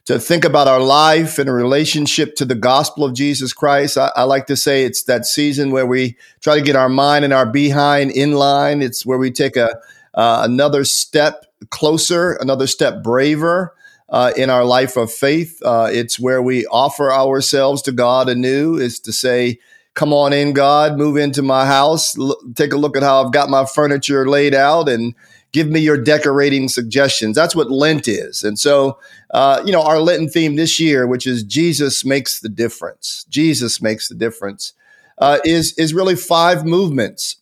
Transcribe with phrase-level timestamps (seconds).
[0.06, 3.98] to think about our life and a relationship to the gospel of Jesus Christ.
[3.98, 7.24] I, I, like to say it's that season where we try to get our mind
[7.24, 8.82] and our behind in line.
[8.82, 9.78] It's where we take a
[10.14, 13.74] uh, another step closer, another step braver
[14.08, 15.60] uh, in our life of faith.
[15.62, 19.58] Uh, it's where we offer ourselves to God anew, is to say,
[20.00, 23.32] Come on in, God, move into my house, L- take a look at how I've
[23.32, 25.14] got my furniture laid out, and
[25.52, 27.36] give me your decorating suggestions.
[27.36, 28.42] That's what Lent is.
[28.42, 28.98] And so,
[29.34, 33.82] uh, you know, our Lenten theme this year, which is Jesus makes the difference, Jesus
[33.82, 34.72] makes the difference,
[35.18, 37.36] uh, is, is really five movements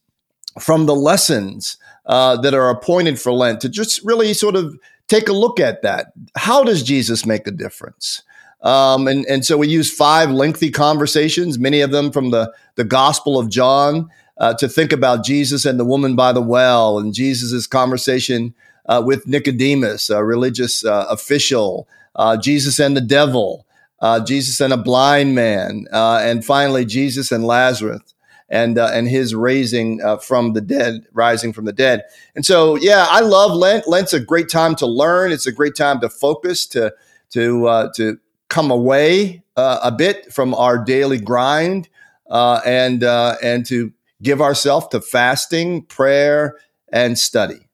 [0.58, 5.28] from the lessons uh, that are appointed for Lent to just really sort of take
[5.28, 6.08] a look at that.
[6.34, 8.24] How does Jesus make a difference?
[8.62, 12.84] Um, and, and so we use five lengthy conversations, many of them from the, the
[12.84, 17.14] Gospel of John, uh, to think about Jesus and the woman by the well and
[17.14, 18.54] Jesus' conversation
[18.86, 23.66] uh, with Nicodemus, a religious uh, official, uh, Jesus and the devil,
[24.00, 28.02] uh, Jesus and a blind man, uh, and finally Jesus and Lazarus
[28.48, 32.04] and and his raising uh, from the dead, rising from the dead.
[32.34, 33.86] And so, yeah, I love Lent.
[33.86, 35.32] Lent's a great time to learn.
[35.32, 36.94] It's a great time to focus, to
[37.30, 41.88] to uh, to come away uh, a bit from our daily grind,
[42.30, 43.92] uh, and uh, and to
[44.22, 46.58] give ourselves to fasting, prayer,
[46.92, 47.68] and study.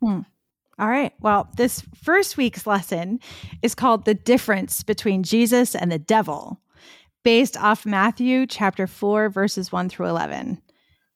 [0.00, 0.20] Hmm.
[0.78, 1.12] All right.
[1.20, 3.20] Well, this first week's lesson
[3.62, 6.60] is called The Difference Between Jesus and the Devil
[7.26, 10.62] based off Matthew chapter 4, verses 1 through 11.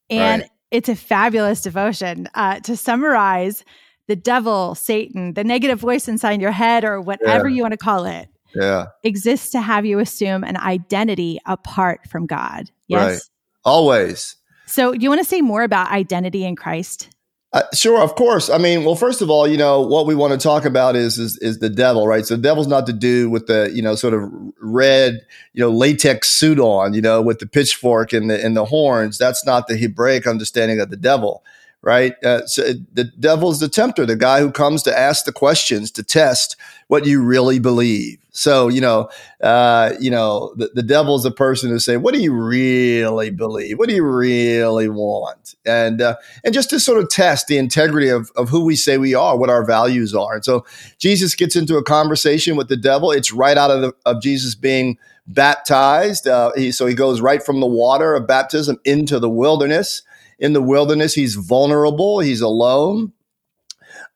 [0.09, 0.51] And right.
[0.71, 2.27] it's a fabulous devotion.
[2.33, 3.63] Uh, to summarize,
[4.07, 7.55] the devil, Satan, the negative voice inside your head, or whatever yeah.
[7.55, 8.87] you want to call it, yeah.
[9.03, 12.69] exists to have you assume an identity apart from God.
[12.87, 13.11] Yes.
[13.11, 13.21] Right.
[13.63, 14.35] Always.
[14.65, 17.09] So, do you want to say more about identity in Christ?
[17.53, 18.49] Uh, sure, of course.
[18.49, 21.17] I mean, well, first of all, you know what we want to talk about is,
[21.17, 22.25] is is the devil, right?
[22.25, 24.31] So the devil's not to do with the you know sort of
[24.61, 25.19] red
[25.51, 29.17] you know latex suit on, you know, with the pitchfork and the and the horns.
[29.17, 31.43] That's not the Hebraic understanding of the devil,
[31.81, 32.13] right?
[32.23, 36.03] Uh, so the devil's the tempter, the guy who comes to ask the questions to
[36.03, 36.55] test
[36.87, 38.17] what you really believe.
[38.33, 39.09] So you know,
[39.41, 43.77] uh, you know, the, the devil's the person who say, "What do you really believe?
[43.77, 48.09] What do you really want?" And uh, and just to sort of test the integrity
[48.09, 50.35] of of who we say we are, what our values are.
[50.35, 50.65] And so
[50.97, 53.11] Jesus gets into a conversation with the devil.
[53.11, 56.27] It's right out of the, of Jesus being baptized.
[56.27, 60.03] Uh, he, so he goes right from the water of baptism into the wilderness.
[60.41, 62.19] In the wilderness, he's vulnerable.
[62.19, 63.13] He's alone.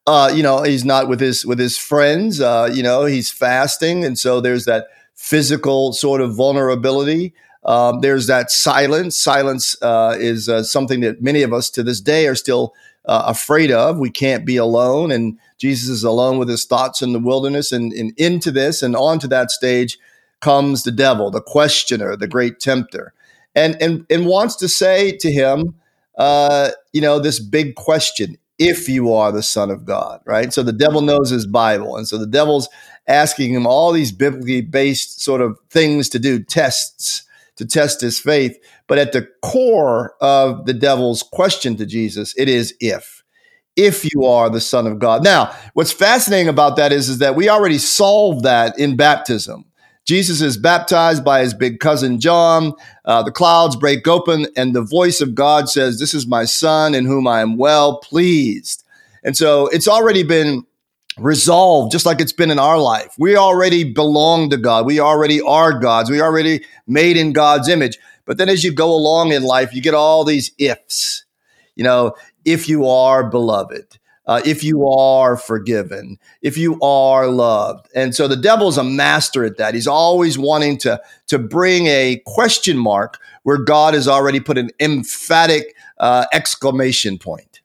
[0.07, 2.41] Uh, you know, he's not with his with his friends.
[2.41, 7.33] Uh, you know, he's fasting, and so there's that physical sort of vulnerability.
[7.63, 9.17] Um, there's that silence.
[9.17, 12.73] Silence uh, is uh, something that many of us to this day are still
[13.05, 13.97] uh, afraid of.
[13.97, 17.71] We can't be alone, and Jesus is alone with his thoughts in the wilderness.
[17.71, 19.97] And, and into this and onto that stage
[20.41, 23.13] comes the devil, the questioner, the great tempter,
[23.55, 25.73] and and and wants to say to him,
[26.17, 30.53] uh, you know, this big question: if you are the son of God, right?
[30.53, 31.97] So the devil knows his Bible.
[31.97, 32.69] And so the devil's
[33.07, 37.23] asking him all these biblically based sort of things to do, tests
[37.57, 38.57] to test his faith.
[38.87, 43.23] But at the core of the devil's question to Jesus, it is if.
[43.75, 45.23] If you are the son of God.
[45.23, 49.65] Now, what's fascinating about that is, is that we already solved that in baptism.
[50.05, 52.73] Jesus is baptized by his big cousin John.
[53.05, 56.93] Uh, the clouds break open, and the voice of God says, This is my son
[56.93, 58.83] in whom I am well pleased.
[59.23, 60.63] And so it's already been
[61.17, 63.15] resolved, just like it's been in our life.
[63.17, 64.85] We already belong to God.
[64.85, 66.11] We already are God's.
[66.11, 67.97] We already made in God's image.
[68.25, 71.25] But then as you go along in life, you get all these ifs.
[71.75, 77.87] You know, if you are beloved, uh, if you are forgiven, if you are loved.
[77.95, 79.73] And so the devil's a master at that.
[79.73, 84.71] He's always wanting to, to bring a question mark where God has already put an
[84.79, 87.61] emphatic uh, exclamation point.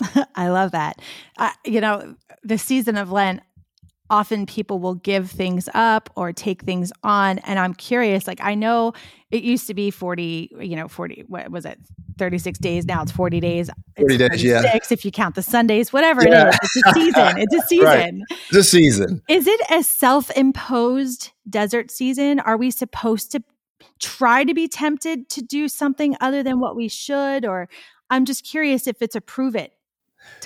[0.34, 1.00] I love that.
[1.38, 3.40] Uh, you know, the season of Lent,
[4.10, 7.38] often people will give things up or take things on.
[7.40, 8.92] And I'm curious, like, I know
[9.30, 11.78] it used to be 40, you know, 40, what was it?
[12.18, 12.86] 36 days.
[12.86, 13.68] Now it's 40 days.
[13.68, 14.78] It's 40 days, yeah.
[14.90, 16.48] If you count the Sundays, whatever yeah.
[16.48, 16.58] it is.
[16.62, 17.38] It's a season.
[17.38, 17.84] It's a season.
[17.86, 18.14] right.
[18.30, 19.22] It's a season.
[19.28, 22.40] Is it a self imposed desert season?
[22.40, 23.42] Are we supposed to
[23.98, 27.44] try to be tempted to do something other than what we should?
[27.44, 27.68] Or
[28.10, 29.72] I'm just curious if it's a prove it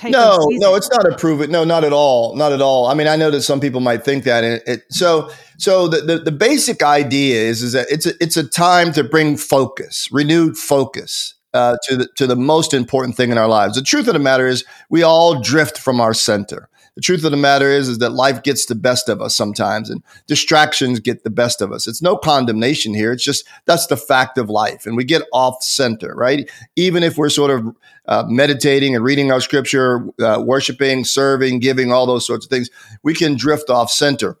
[0.03, 1.49] no, no, it's not a prove it.
[1.49, 2.35] No, not at all.
[2.35, 2.87] Not at all.
[2.87, 4.43] I mean, I know that some people might think that.
[4.43, 8.37] And it, so, so the, the, the basic idea is, is that it's a, it's
[8.37, 13.31] a time to bring focus, renewed focus uh, to the, to the most important thing
[13.31, 13.75] in our lives.
[13.75, 16.69] The truth of the matter is we all drift from our center
[17.01, 19.89] the truth of the matter is is that life gets the best of us sometimes
[19.89, 21.87] and distractions get the best of us.
[21.87, 23.11] It's no condemnation here.
[23.11, 26.47] It's just that's the fact of life and we get off center right?
[26.75, 27.75] Even if we're sort of
[28.05, 32.69] uh, meditating and reading our scripture uh, worshiping serving giving all those sorts of things
[33.01, 34.37] we can drift off center.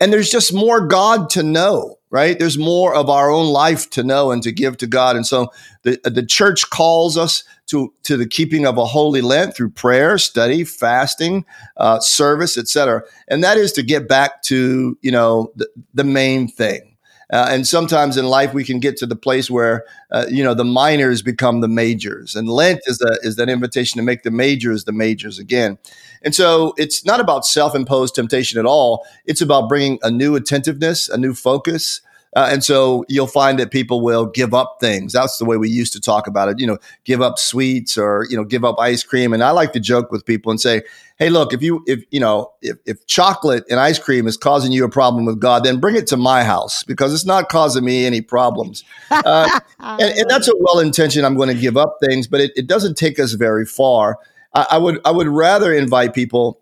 [0.00, 2.38] And there's just more God to know, right?
[2.38, 5.16] There's more of our own life to know and to give to God.
[5.16, 5.52] And so
[5.82, 10.16] the, the church calls us to, to the keeping of a holy Lent through prayer,
[10.18, 11.44] study, fasting,
[11.76, 13.02] uh, service, etc.
[13.28, 16.96] And that is to get back to, you know, the, the main thing.
[17.30, 20.54] Uh, and sometimes in life we can get to the place where uh, you know
[20.54, 24.30] the minors become the majors, and Lent is a, is that invitation to make the
[24.30, 25.76] majors the majors again.
[26.22, 29.06] And so it's not about self imposed temptation at all.
[29.24, 32.00] It's about bringing a new attentiveness, a new focus,
[32.36, 35.12] uh, and so you'll find that people will give up things.
[35.12, 36.60] That's the way we used to talk about it.
[36.60, 39.32] You know, give up sweets or you know, give up ice cream.
[39.32, 40.82] And I like to joke with people and say,
[41.16, 44.72] "Hey, look, if you if you know if, if chocolate and ice cream is causing
[44.72, 47.84] you a problem with God, then bring it to my house because it's not causing
[47.84, 51.24] me any problems." Uh, and, and, that's a well intention.
[51.24, 54.18] I'm going to give up things, but it, it doesn't take us very far.
[54.60, 56.60] I, I would I would rather invite people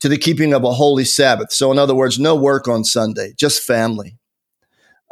[0.00, 1.52] to the keeping of a holy Sabbath.
[1.52, 4.18] So, in other words, no work on Sunday, just family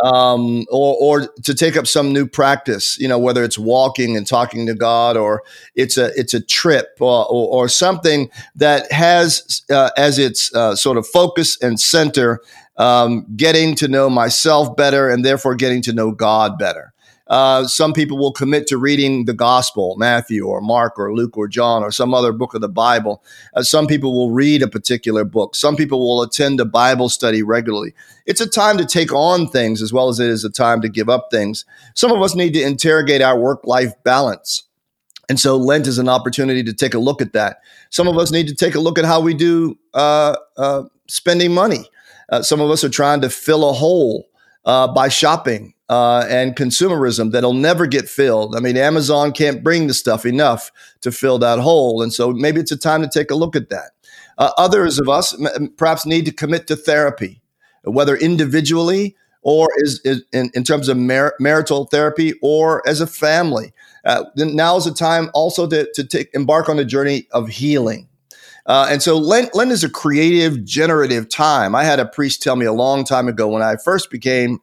[0.03, 4.27] um, or, or to take up some new practice, you know, whether it's walking and
[4.27, 5.43] talking to God or
[5.77, 10.75] it's a, it's a trip or, or, or something that has uh, as its uh,
[10.75, 12.41] sort of focus and center,
[12.79, 16.92] um, getting to know myself better and therefore getting to know God better.
[17.33, 21.49] Uh, some people will commit to reading the gospel, Matthew or Mark or Luke or
[21.49, 23.25] John or some other book of the Bible.
[23.55, 25.57] Uh, some people will read a particular book.
[25.57, 27.95] Some people will attend a Bible study regularly.
[28.27, 30.91] It's a time to take on things as well as it is a time to
[30.91, 31.65] give up things.
[31.95, 34.65] Some of us need to interrogate our work life balance.
[35.31, 37.61] And so Lent is an opportunity to take a look at that.
[37.89, 41.55] Some of us need to take a look at how we do uh, uh spending
[41.55, 41.89] money.
[42.29, 44.29] Uh, some of us are trying to fill a hole
[44.67, 48.57] uh, by shopping uh, and consumerism that'll never get filled.
[48.57, 52.01] I mean, Amazon can't bring the stuff enough to fill that hole.
[52.01, 53.91] And so maybe it's a time to take a look at that.
[54.39, 57.43] Uh, others of us m- perhaps need to commit to therapy,
[57.85, 63.07] whether individually or is, is in, in, terms of mar- marital therapy or as a
[63.07, 63.75] family.
[64.07, 68.09] Uh, now is the time also to, to take, embark on a journey of healing.
[68.65, 71.75] Uh, and so Lent, Lent is a creative, generative time.
[71.75, 74.59] I had a priest tell me a long time ago when I first became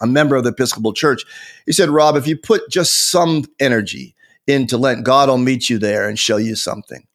[0.00, 1.24] a member of the Episcopal Church.
[1.66, 4.14] He said, Rob, if you put just some energy
[4.46, 7.06] into Lent, God will meet you there and show you something.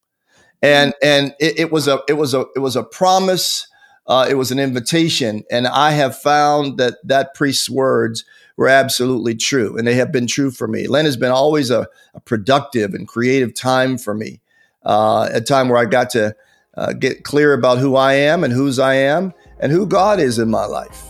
[0.61, 3.65] And and it, it was a it was a it was a promise.
[4.07, 8.25] Uh, it was an invitation, and I have found that that priest's words
[8.57, 10.87] were absolutely true, and they have been true for me.
[10.87, 14.41] Lent has been always a, a productive and creative time for me
[14.83, 16.35] uh, a time where I got to
[16.75, 20.39] uh, get clear about who I am and whose I am and who God is
[20.39, 21.08] in my life.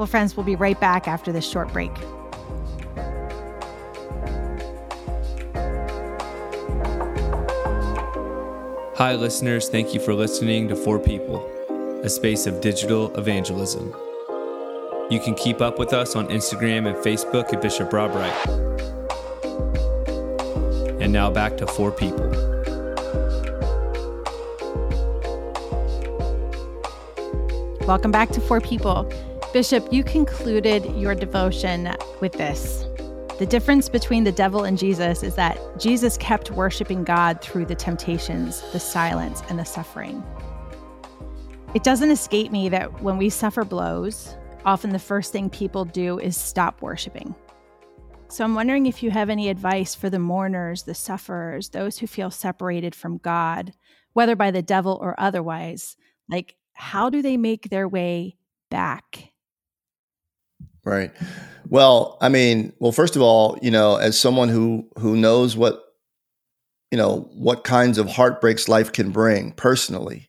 [0.00, 1.90] Well, friends, we'll be right back after this short break.
[8.96, 9.68] Hi, listeners.
[9.68, 11.46] Thank you for listening to For People,
[12.02, 13.94] a space of digital evangelism.
[15.10, 18.48] You can keep up with us on Instagram and Facebook at Bishop Rob Wright.
[20.98, 22.30] And now back to For People.
[27.86, 29.06] Welcome back to For People.
[29.52, 32.84] Bishop, you concluded your devotion with this.
[33.40, 37.74] The difference between the devil and Jesus is that Jesus kept worshiping God through the
[37.74, 40.22] temptations, the silence, and the suffering.
[41.74, 46.20] It doesn't escape me that when we suffer blows, often the first thing people do
[46.20, 47.34] is stop worshiping.
[48.28, 52.06] So I'm wondering if you have any advice for the mourners, the sufferers, those who
[52.06, 53.72] feel separated from God,
[54.12, 55.96] whether by the devil or otherwise.
[56.28, 58.36] Like, how do they make their way
[58.70, 59.29] back?
[60.84, 61.10] Right.
[61.68, 65.82] Well, I mean, well, first of all, you know, as someone who who knows what
[66.90, 70.28] you know what kinds of heartbreaks life can bring personally,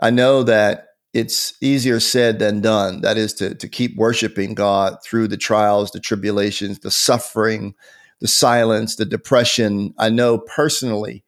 [0.00, 3.02] I know that it's easier said than done.
[3.02, 7.74] That is to to keep worshiping God through the trials, the tribulations, the suffering,
[8.20, 9.94] the silence, the depression.
[9.98, 11.24] I know personally,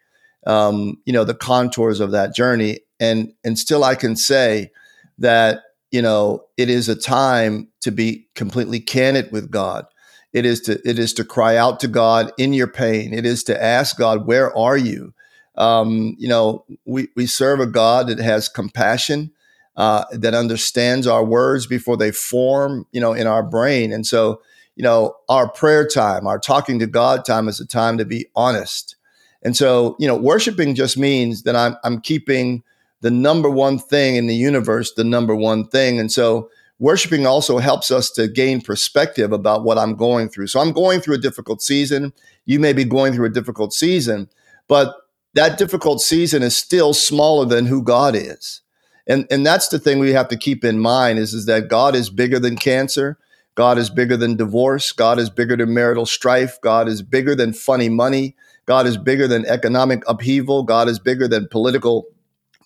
[0.46, 4.70] um, you know, the contours of that journey, and and still I can say
[5.18, 9.86] that you know, it is a time to be completely candid with God.
[10.32, 13.14] It is to it is to cry out to God in your pain.
[13.14, 15.14] It is to ask God, "Where are you?"
[15.56, 19.32] Um, you know, we we serve a God that has compassion,
[19.76, 23.92] uh, that understands our words before they form, you know, in our brain.
[23.92, 24.40] And so,
[24.76, 28.26] you know, our prayer time, our talking to God time, is a time to be
[28.36, 28.96] honest.
[29.42, 32.62] And so, you know, worshiping just means that I'm I'm keeping
[33.00, 35.98] the number one thing in the universe, the number one thing.
[35.98, 40.48] And so worshiping also helps us to gain perspective about what I'm going through.
[40.48, 42.12] So I'm going through a difficult season.
[42.44, 44.28] You may be going through a difficult season,
[44.68, 44.94] but
[45.34, 48.62] that difficult season is still smaller than who God is.
[49.06, 51.94] And, and that's the thing we have to keep in mind is, is that God
[51.94, 53.18] is bigger than cancer.
[53.54, 54.92] God is bigger than divorce.
[54.92, 56.60] God is bigger than marital strife.
[56.60, 58.36] God is bigger than funny money.
[58.66, 60.62] God is bigger than economic upheaval.
[60.62, 62.06] God is bigger than political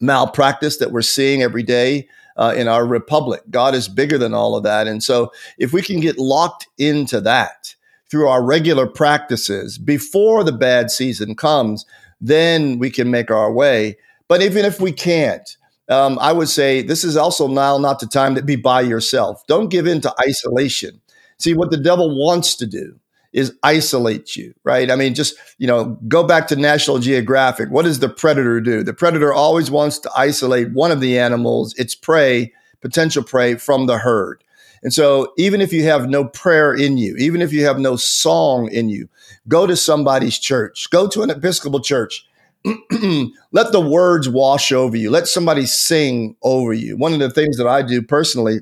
[0.01, 3.43] malpractice that we're seeing every day uh, in our republic.
[3.51, 4.87] God is bigger than all of that.
[4.87, 7.75] And so if we can get locked into that
[8.11, 11.87] through our regular practices before the bad season comes,
[12.21, 13.97] then we can make our way.
[14.29, 15.57] But even if we can't,
[15.89, 19.47] um, I would say this is also now not the time to be by yourself.
[19.47, 21.01] Don't give in to isolation.
[21.39, 22.99] See what the devil wants to do
[23.35, 24.93] is isolate you, right?
[24.93, 27.69] I mean, just, you know, go back to National Geographic.
[27.69, 28.85] What does the predator do?
[28.85, 33.87] The predator always wants to isolate one of the animals, its prey, potential prey, from
[33.87, 34.45] the herd.
[34.85, 37.97] And so, even if you have no prayer in you, even if you have no
[37.97, 39.09] song in you,
[39.49, 42.25] go to somebody's church, go to an Episcopal church.
[42.65, 45.11] Let the words wash over you.
[45.11, 46.97] Let somebody sing over you.
[46.97, 48.61] One of the things that I do personally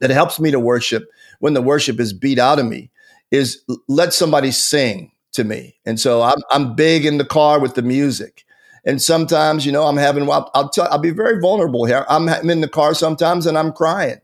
[0.00, 1.10] that helps me to worship
[1.40, 2.90] when the worship is beat out of me
[3.30, 5.76] is let somebody sing to me.
[5.84, 8.44] And so I'm, I'm big in the car with the music.
[8.84, 12.06] And sometimes, you know, I'm having, I'll, I'll, tell, I'll be very vulnerable here.
[12.08, 14.20] I'm, I'm in the car sometimes and I'm crying,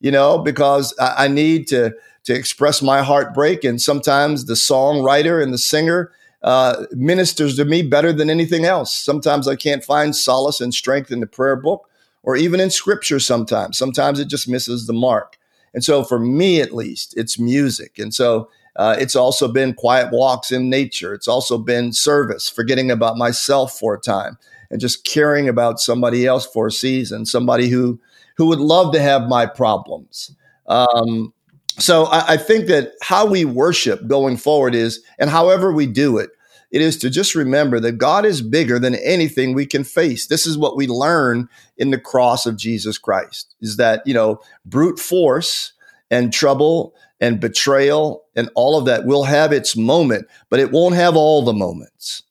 [0.00, 3.62] you know, because I, I need to, to express my heartbreak.
[3.62, 6.10] And sometimes the songwriter and the singer
[6.42, 8.92] uh, ministers to me better than anything else.
[8.92, 11.88] Sometimes I can't find solace and strength in the prayer book
[12.22, 13.78] or even in scripture sometimes.
[13.78, 15.38] Sometimes it just misses the mark.
[15.74, 17.98] And so for me, at least, it's music.
[17.98, 21.12] And so uh, it's also been quiet walks in nature.
[21.14, 24.38] It's also been service, forgetting about myself for a time
[24.70, 28.00] and just caring about somebody else for a season, somebody who
[28.36, 30.34] who would love to have my problems.
[30.66, 31.34] Um,
[31.78, 36.16] so I, I think that how we worship going forward is, and however we do
[36.16, 36.30] it,
[36.70, 40.26] it is to just remember that God is bigger than anything we can face.
[40.26, 44.40] This is what we learn in the cross of Jesus Christ is that, you know,
[44.64, 45.72] brute force
[46.10, 50.94] and trouble and betrayal and all of that will have its moment, but it won't
[50.94, 52.22] have all the moments.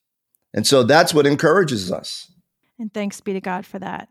[0.52, 2.30] And so that's what encourages us.
[2.78, 4.08] And thanks be to God for that.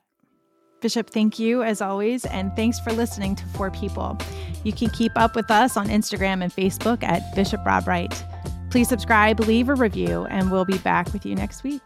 [0.81, 4.17] Bishop, thank you as always, and thanks for listening to For People.
[4.63, 8.24] You can keep up with us on Instagram and Facebook at Bishop Rob Wright.
[8.69, 11.81] Please subscribe, leave a review, and we'll be back with you next week.